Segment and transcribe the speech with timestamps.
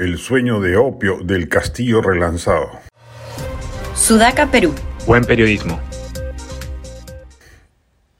[0.00, 2.70] El sueño de opio del castillo relanzado.
[3.94, 4.74] Sudaca, Perú.
[5.06, 5.78] Buen periodismo.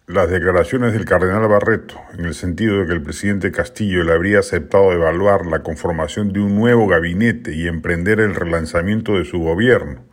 [0.06, 4.40] Las declaraciones del cardenal Barreto, en el sentido de que el presidente Castillo le habría
[4.40, 10.04] aceptado evaluar la conformación de un nuevo gabinete y emprender el relanzamiento de su gobierno,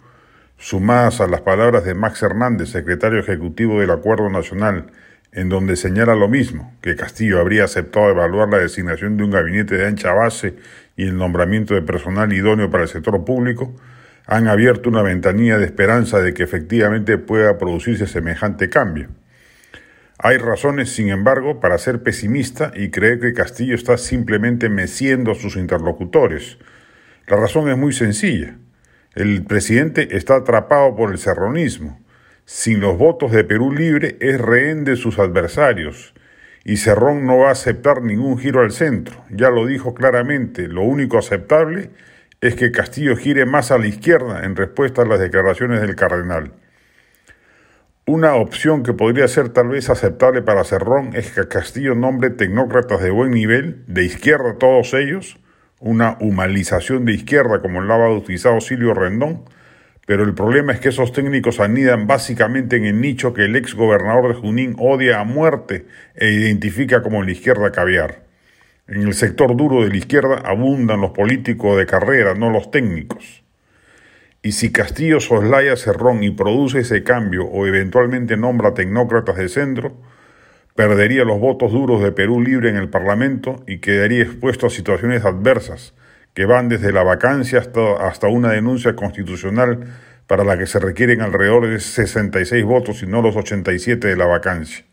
[0.58, 4.86] sumadas a las palabras de Max Hernández, secretario ejecutivo del Acuerdo Nacional,
[5.34, 9.76] en donde señala lo mismo, que Castillo habría aceptado evaluar la designación de un gabinete
[9.76, 10.56] de ancha base
[10.98, 13.74] y el nombramiento de personal idóneo para el sector público,
[14.26, 19.08] han abierto una ventanilla de esperanza de que efectivamente pueda producirse semejante cambio.
[20.18, 25.36] Hay razones, sin embargo, para ser pesimista y creer que Castillo está simplemente meciendo a
[25.36, 26.58] sus interlocutores.
[27.28, 28.58] La razón es muy sencilla.
[29.14, 32.02] El presidente está atrapado por el serronismo.
[32.46, 36.16] Sin los votos de Perú Libre es rehén de sus adversarios
[36.68, 39.24] y Cerrón no va a aceptar ningún giro al centro.
[39.30, 41.92] Ya lo dijo claramente, lo único aceptable
[42.42, 46.52] es que Castillo gire más a la izquierda en respuesta a las declaraciones del cardenal.
[48.06, 53.02] Una opción que podría ser tal vez aceptable para Cerrón es que Castillo nombre tecnócratas
[53.02, 55.40] de buen nivel, de izquierda todos ellos,
[55.80, 59.46] una humanización de izquierda como lo ha bautizado Silvio Rendón,
[60.08, 63.76] pero el problema es que esos técnicos anidan básicamente en el nicho que el ex
[63.76, 68.24] gobernador de Junín odia a muerte e identifica como la izquierda caviar.
[68.88, 73.44] En el sector duro de la izquierda abundan los políticos de carrera, no los técnicos.
[74.42, 79.98] Y si Castillo soslaya Cerrón y produce ese cambio o eventualmente nombra tecnócratas de centro,
[80.74, 85.26] perdería los votos duros de Perú Libre en el Parlamento y quedaría expuesto a situaciones
[85.26, 85.94] adversas,
[86.38, 89.88] que van desde la vacancia hasta, hasta una denuncia constitucional
[90.28, 94.28] para la que se requieren alrededor de 66 votos y no los 87 de la
[94.28, 94.86] vacancia.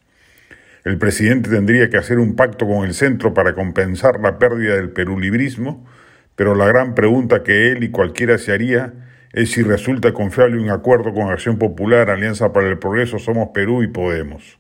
[0.85, 4.89] El presidente tendría que hacer un pacto con el centro para compensar la pérdida del
[4.89, 5.87] perulibrismo,
[6.35, 8.95] pero la gran pregunta que él y cualquiera se haría
[9.35, 13.83] es si resulta confiable un acuerdo con Acción Popular, Alianza para el Progreso, Somos Perú
[13.83, 14.59] y Podemos.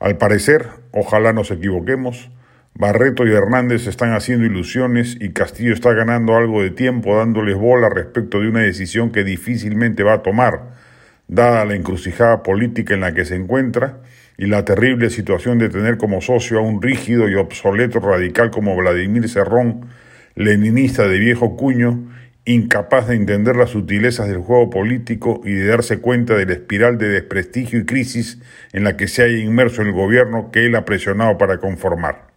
[0.00, 2.30] Al parecer, ojalá nos equivoquemos,
[2.76, 7.88] Barreto y Hernández están haciendo ilusiones y Castillo está ganando algo de tiempo dándoles bola
[7.88, 10.74] respecto de una decisión que difícilmente va a tomar,
[11.28, 14.00] dada la encrucijada política en la que se encuentra
[14.36, 18.74] y la terrible situación de tener como socio a un rígido y obsoleto radical como
[18.74, 19.86] Vladimir Cerrón,
[20.34, 22.10] leninista de viejo cuño,
[22.44, 26.98] incapaz de entender las sutilezas del juego político y de darse cuenta de la espiral
[26.98, 28.40] de desprestigio y crisis
[28.72, 32.33] en la que se haya inmerso el gobierno que él ha presionado para conformar.